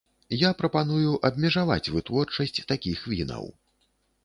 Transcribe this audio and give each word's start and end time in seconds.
Я 0.43 0.49
прапаную 0.61 1.11
абмежаваць 1.29 1.91
вытворчасць 1.97 2.57
такіх 2.75 3.07
вінаў. 3.15 3.45